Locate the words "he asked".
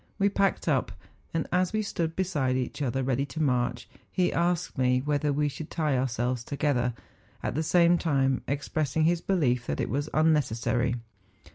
4.11-4.75